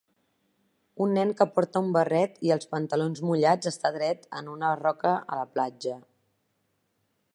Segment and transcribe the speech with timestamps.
[1.03, 5.13] Un nen que porta un barret i els pantalons mullats està dret en una roca
[5.37, 5.95] a la platja